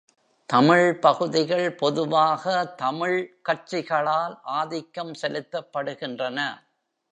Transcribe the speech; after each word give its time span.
தமிழ் 0.49 0.99
பகுதிகள் 0.99 1.75
பொதுவாக 1.75 2.65
தமிழ் 2.77 3.19
கட்சிகளால் 3.41 4.35
ஆதிக்கம் 4.41 5.13
செலுத்தப்படுகின்றன. 5.21 6.39